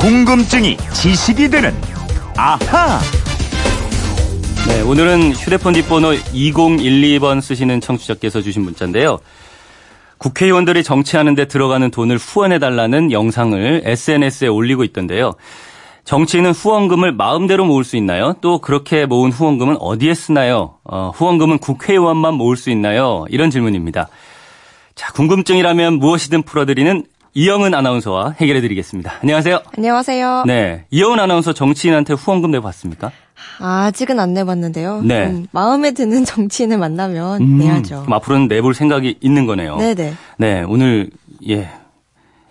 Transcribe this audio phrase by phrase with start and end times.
[0.00, 1.74] 궁금증이 지식이 되는
[2.36, 3.00] 아하.
[4.68, 9.18] 네, 오늘은 휴대폰 뒷번호 2012번 쓰시는 청취자께서 주신 문자인데요.
[10.18, 15.32] 국회의원들이 정치하는데 들어가는 돈을 후원해달라는 영상을 SNS에 올리고 있던데요.
[16.04, 18.34] 정치인은 후원금을 마음대로 모을 수 있나요?
[18.40, 20.76] 또 그렇게 모은 후원금은 어디에 쓰나요?
[20.84, 23.24] 어, 후원금은 국회의원만 모을 수 있나요?
[23.30, 24.08] 이런 질문입니다.
[24.94, 29.14] 자, 궁금증이라면 무엇이든 풀어드리는 이영은 아나운서와 해결해 드리겠습니다.
[29.22, 29.60] 안녕하세요.
[29.76, 30.44] 안녕하세요.
[30.46, 30.84] 네.
[30.90, 33.12] 이영은 아나운서 정치인한테 후원금 내봤습니까?
[33.60, 35.02] 아직은 안 내봤는데요.
[35.02, 35.26] 네.
[35.26, 38.02] 좀 마음에 드는 정치인을 만나면 음, 내야죠.
[38.02, 39.76] 그럼 앞으로는 내볼 생각이 있는 거네요.
[39.76, 40.14] 네네.
[40.38, 41.10] 네, 오늘
[41.48, 41.68] 예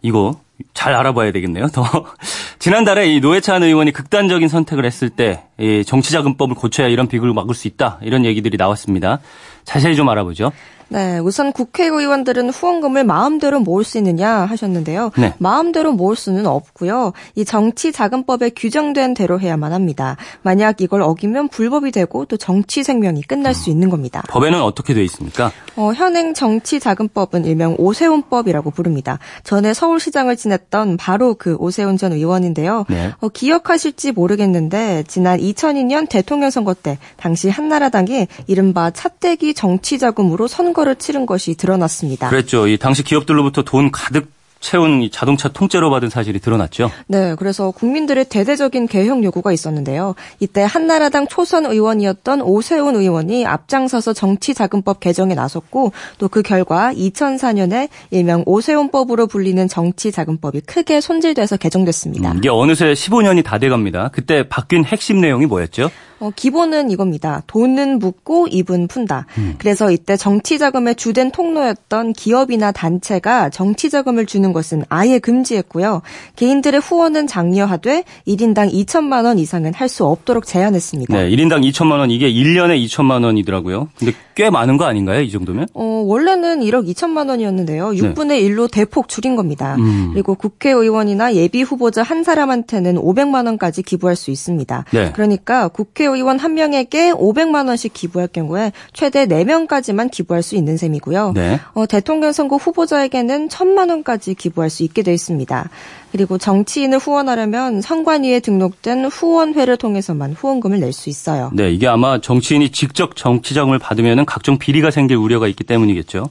[0.00, 0.34] 이거
[0.74, 1.68] 잘 알아봐야 되겠네요.
[1.68, 1.84] 더
[2.58, 7.68] 지난달에 이 노회찬 의원이 극단적인 선택을 했을 때 이 정치자금법을 고쳐야 이런 비극을 막을 수
[7.68, 9.20] 있다 이런 얘기들이 나왔습니다.
[9.64, 10.50] 자세히 좀 알아보죠.
[10.88, 15.12] 네, 우선 국회의원들은 후원금을 마음대로 모을 수 있느냐 하셨는데요.
[15.16, 15.34] 네.
[15.38, 17.12] 마음대로 모을 수는 없고요.
[17.34, 20.16] 이 정치자금법에 규정된 대로 해야만 합니다.
[20.42, 24.22] 만약 이걸 어기면 불법이 되고 또 정치 생명이 끝날 수 있는 겁니다.
[24.28, 25.50] 법에는 어떻게 되어 있습니까?
[25.76, 29.18] 어, 현행 정치자금법은 일명 오세훈법이라고 부릅니다.
[29.44, 32.84] 전에 서울시장을 지냈던 바로 그 오세훈 전 의원인데요.
[32.88, 33.12] 네.
[33.20, 40.96] 어, 기억하실지 모르겠는데 지난 2002년 대통령 선거 때 당시 한나라당이 이른바 차떼기 정치자금으로 선거 를
[40.96, 42.28] 치른 것이 드러났습니다.
[42.28, 42.66] 그랬죠.
[42.66, 44.30] 이 당시 기업들로부터 돈 가득
[44.62, 46.90] 채운 이 자동차 통째로 받은 사실이 드러났죠.
[47.08, 50.14] 네, 그래서 국민들의 대대적인 개혁 요구가 있었는데요.
[50.38, 58.42] 이때 한나라당 초선 의원이었던 오세훈 의원이 앞장서서 정치자금법 개정에 나섰고 또 그 결과 2004년에 일명
[58.46, 62.30] 오세훈법으로 불리는 정치자금법이 크게 손질돼서 개정됐습니다.
[62.32, 64.10] 음, 이게 어느새 15년이 다 돼갑니다.
[64.12, 65.90] 그때 바뀐 핵심 내용이 뭐였죠?
[66.22, 67.42] 어, 기본은 이겁니다.
[67.48, 69.26] 돈은 묻고 입은 푼다.
[69.58, 76.02] 그래서 이때 정치 자금의 주된 통로였던 기업이나 단체가 정치 자금을 주는 것은 아예 금지했고요.
[76.36, 81.14] 개인들의 후원은 장려하되 1인당 2천만 원 이상은 할 수 없도록 제한했습니다.
[81.14, 83.88] 네, 1인당 2천만 원 이게 1년에 2천만 원이더라고요.
[83.98, 85.20] 근데 꽤 많은 거 아닌가요?
[85.20, 85.66] 이 정도면?
[85.74, 87.90] 어, 원래는 1억 2천만 원이었는데요.
[87.90, 89.76] 6분의 1로 대폭 줄인 겁니다.
[89.78, 90.10] 음.
[90.14, 94.84] 그리고 국회의원이나 예비 후보자 한 사람한테는 500만 원까지 기부할 수 있습니다.
[94.92, 95.12] 네.
[95.12, 101.32] 그러니까 국회 의원 한 명에게 500만 원씩 기부할 경우에 최대 4명까지만 기부할 수 있는 셈이고요.
[101.34, 101.60] 네.
[101.74, 105.70] 어, 대통령 선거 후보자에게는 1천만 원까지 기부할 수 있게 되어 있습니다.
[106.12, 111.50] 그리고 정치인을 후원하려면 선관위에 등록된 후원회를 통해서만 후원금을 낼 수 있어요.
[111.54, 116.28] 네, 이게 아마 정치인이 직접 정치자금을 받으면 각종 비리가 생길 우려가 있기 때문이겠죠.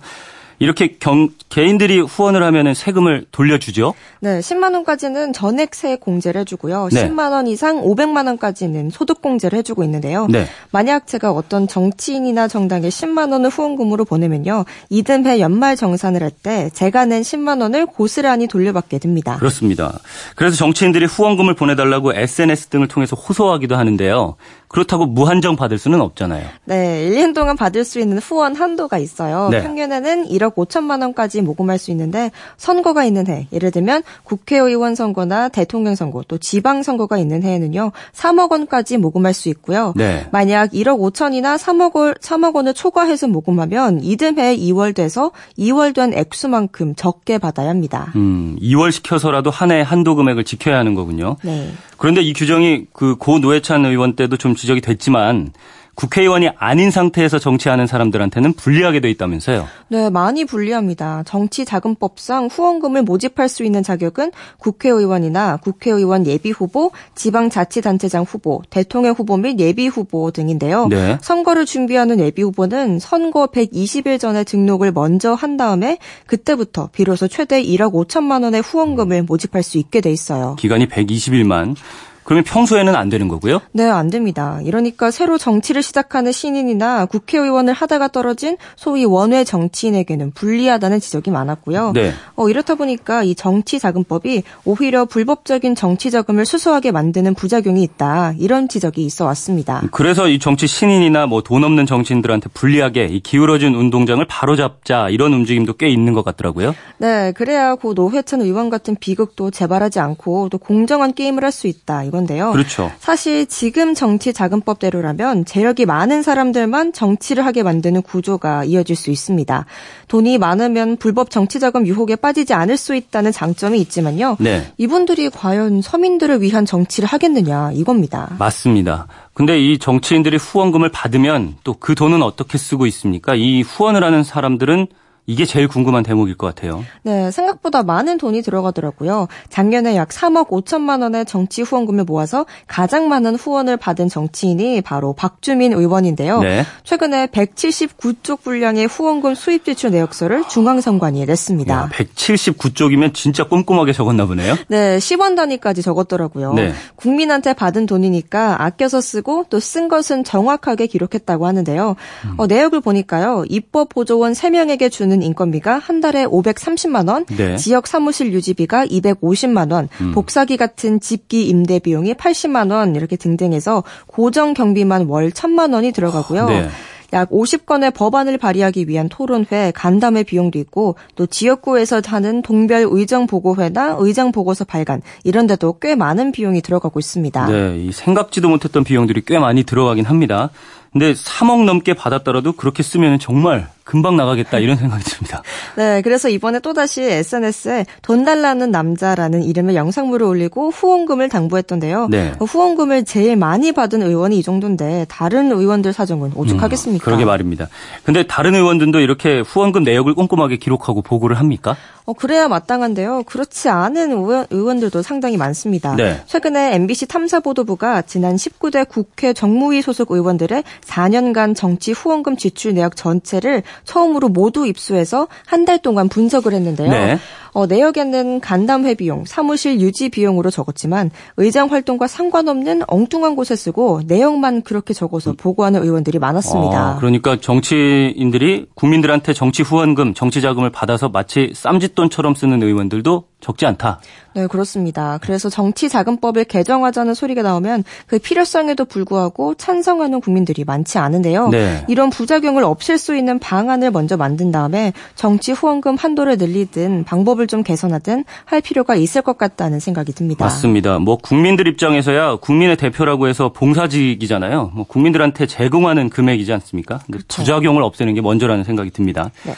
[0.62, 3.96] 이렇게 경, 개인들이 후원을 하면 세금을 돌려주죠.
[4.20, 6.90] 네, 10만 원까지는 전액세 공제를 해주고요.
[6.92, 7.10] 네.
[7.10, 10.28] 10만 원 이상 500만 원까지는 소득 공제를 해주고 있는데요.
[10.30, 10.46] 네.
[10.70, 17.06] 만약 제가 어떤 정치인이나 정당에 10만 원을 후원금으로 보내면요, 이듬해 연말 정산을 할 때 제가
[17.06, 19.38] 낸 10만 원을 고스란히 돌려받게 됩니다.
[19.38, 20.00] 그렇습니다.
[20.36, 24.36] 그래서 정치인들이 후원금을 보내달라고 SNS 등을 통해서 호소하기도 하는데요.
[24.72, 26.46] 그렇다고 무한정 받을 수는 없잖아요.
[26.66, 29.50] 네, 1년 동안 받을 수 있는 후원 한도가 있어요.
[29.50, 29.62] 네.
[29.62, 35.96] 평균에는 1억 5천만 원까지 모금할 수 있는데 선거가 있는 해, 예를 들면 국회의원 선거나 대통령
[35.96, 37.92] 선거, 또 지방 선거가 있는 해에는요.
[38.14, 39.94] 3억 원까지 모금할 수 있고요.
[39.98, 40.26] 네.
[40.32, 46.96] 만약 1억 5천이나 3억 원, 3억 원을 초과해서 모금하면 이듬해 2월 돼서 2월 된 액수만큼
[46.96, 48.12] 적게 받아야 합니다.
[48.16, 51.38] 음, 2월 시켜서라도 한 해 한도 금액을 지켜야 하는 거군요.
[51.44, 51.72] 네.
[52.02, 55.54] 그런데 이 규정이 그 고 노회찬 의원 때도 좀 지적이 됐지만
[56.02, 59.68] 국회의원이 아닌 상태에서 정치하는 사람들한테는 불리하게 돼 있다면서요.
[59.90, 61.22] 네, 많이 불리합니다.
[61.28, 69.60] 정치자금법상 후원금을 모집할 수 있는 자격은 국회의원이나 국회의원 예비 후보, 지방자치단체장 후보, 대통령 후보 및
[69.60, 70.88] 예비 후보 등인데요.
[70.88, 71.20] 네.
[71.22, 77.94] 선거를 준비하는 예비 후보는 선거 120일 전에 등록을 먼저 한 다음에 그때부터 비로소 최대 1억
[77.94, 80.56] 5천만 원의 후원금을 모집할 수 있게 돼 있어요.
[80.58, 81.76] 기간이 120일만.
[82.24, 83.62] 그러면 평소에는 안 되는 거고요?
[83.72, 84.60] 네, 안 됩니다.
[84.64, 91.92] 이러니까 새로 정치를 시작하는 신인이나 국회의원을 하다가 떨어진 소위 원외 정치인에게는 불리하다는 지적이 많았고요.
[91.94, 92.14] 네.
[92.36, 98.34] 어, 이렇다 보니까 이 정치자금법이 오히려 불법적인 정치자금을 수수하게 만드는 부작용이 있다.
[98.38, 99.82] 이런 지적이 있어 왔습니다.
[99.92, 105.74] 그래서 이 정치 신인이나 뭐 돈 없는 정치인들한테 불리하게 이 기울어진 운동장을 바로잡자 이런 움직임도
[105.74, 106.76] 꽤 있는 것 같더라고요.
[107.00, 112.06] 네, 그래야 고 노회찬 의원 같은 비극도 재발하지 않고 또 공정한 게임을 할 수 있다.
[112.12, 112.52] 이건데요.
[112.52, 112.92] 그렇죠.
[113.00, 119.66] 사실 지금 정치 자금법대로라면 재력이 많은 사람들만 정치를 하게 만드는 구조가 이어질 수 있습니다.
[120.08, 124.38] 돈이 많으면 불법 정치 자금 유혹에 빠지지 않을 수 있다는 장점이 있지만요.
[124.40, 124.72] 네.
[124.78, 128.36] 이분들이 과연 서민들을 위한 정치를 하겠느냐 이겁니다.
[128.38, 129.08] 맞습니다.
[129.34, 133.34] 근데 이 정치인들이 후원금을 받으면 또 그 돈은 어떻게 쓰고 있습니까?
[133.34, 134.88] 이 후원을 하는 사람들은
[135.32, 136.84] 이게 제일 궁금한 대목일 것 같아요.
[137.04, 139.30] 네, 생각보다 많은 돈이 들어가더라고요.
[139.50, 145.72] 작년에 약 3억 5천만 원의 정치 후원금을 모아서 가장 많은 후원을 받은 정치인이 바로 박주민
[145.72, 146.42] 의원인데요.
[146.42, 146.66] 네.
[146.84, 151.74] 최근에 179쪽 분량의 후원금 수입 지출 내역서를 중앙선관위에 냈습니다.
[151.74, 154.56] 야, 179쪽이면 진짜 꼼꼼하게 적었나 보네요.
[154.68, 156.54] 네, 10원 단위까지 적었더라고요.
[156.56, 156.74] 네.
[156.98, 161.96] 국민한테 받은 돈이니까 아껴서 쓰고 또 쓴 것은 정확하게 기록했다고 하는데요.
[162.26, 162.34] 음.
[162.38, 163.46] 어, 내역을 보니까요.
[163.48, 167.58] 입법 보조원 3명에게 주는 인건비가 한 달에 530만 원, 네.
[167.58, 170.12] 지역 사무실 유지비가 250만 원, 음.
[170.14, 176.48] 복사기 같은 집기 임대 비용이 80만 원 이렇게 등등해서 고정 경비만 월 1천만 원이 들어가고요.
[176.48, 176.68] 네.
[177.14, 183.98] 약 50건의 법안을 발의하기 위한 토론회, 간담회 비용도 있고 또 지역구에서 하는 동별 의정 보고회나
[184.00, 187.48] 의정 보고서 발간 이런 데도 꽤 많은 비용이 들어가고 있습니다.
[187.48, 190.52] 네, 이 생각지도 못했던 비용들이 꽤 많이 들어가긴 합니다.
[190.92, 195.42] 근데 3억 넘게 받았더라도 그렇게 쓰면 정말 금방 나가겠다 이런 생각이 듭니다.
[195.76, 202.08] 네, 그래서 이번에 또다시 SNS에 돈 달라는 남자라는 이름의 영상물을 올리고 후원금을 당부했던데요.
[202.10, 202.34] 네.
[202.40, 207.04] 후원금을 제일 많이 받은 의원이 이 정도인데 다른 의원들 사정은 오죽하겠습니까?
[207.04, 207.68] 음, 그러게 말입니다.
[208.04, 211.76] 근데 다른 의원들도 이렇게 후원금 내역을 꼼꼼하게 기록하고 보고를 합니까?
[212.06, 213.24] 어, 그래야 마땅한데요.
[213.24, 215.96] 그렇지 않은 의원, 의원들도 상당히 많습니다.
[215.96, 216.22] 네.
[216.26, 223.64] 최근에 MBC 탐사보도부가 지난 19대 국회 정무위 소속 의원들의 4년간 정치 후원금 지출 내역 전체를
[223.86, 226.90] 처음으로 모두 입수해서 한달 동안 분석을 했는데요.
[226.90, 227.20] 네.
[227.54, 234.62] 어, 내역에는 간담회 비용, 사무실 유지 비용으로 적었지만 의장 활동과 상관없는 엉뚱한 곳에 쓰고 내용만
[234.62, 236.78] 그렇게 적어서 보고하는 의원들이 많았습니다.
[236.78, 244.00] 아, 그러니까 정치인들이 국민들한테 정치 후원금, 정치 자금을 받아서 마치 쌈짓돈처럼 쓰는 의원들도 적지 않다.
[244.34, 245.20] 네, 그렇습니다.
[245.22, 251.50] 그래서 정치자금법을 개정하자는 소리가 나오면 그 필요성에도 불구하고 찬성하는 국민들이 많지 않은데요.
[251.50, 251.84] 네.
[251.90, 257.64] 이런 부작용을 없앨 수 있는 방안을 먼저 만든 다음에 정치 후원금 한도를 늘리든 방법을 좀
[257.64, 260.44] 개선하든 할 필요가 있을 것 같다는 생각이 듭니다.
[260.46, 261.00] 맞습니다.
[261.00, 264.72] 뭐 국민들 입장에서야 국민의 대표라고 해서 봉사직이잖아요.
[264.74, 267.00] 뭐 국민들한테 제공하는 금액이지 않습니까?
[267.06, 269.32] 근데 부작용을 없애는 게 먼저라는 생각이 듭니다.
[269.44, 269.54] 네.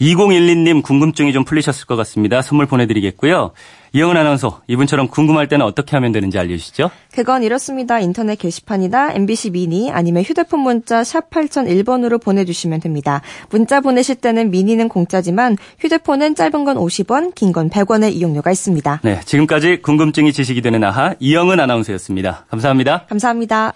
[0.00, 2.42] 2012님 궁금증이 좀 풀리셨을 것 같습니다.
[2.42, 3.52] 선물 보내드리겠고요.
[3.92, 6.90] 이영은 아나운서, 이분처럼 궁금할 때는 어떻게 하면 되는지 알려주시죠.
[7.14, 7.98] 그건 이렇습니다.
[7.98, 13.22] 인터넷 게시판이나 MBC 미니 아니면 휴대폰 문자 샵 8001번으로 보내주시면 됩니다.
[13.48, 19.00] 문자 보내실 때는 미니는 공짜지만 휴대폰은 짧은 건 50원, 긴 건 100원의 이용료가 있습니다.
[19.02, 22.44] 네, 지금까지 궁금증이 지식이 되는 아하 이영은 아나운서였습니다.
[22.50, 23.06] 감사합니다.
[23.08, 23.72] 감사합니다.